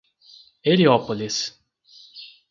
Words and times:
Heliópolis 0.63 1.53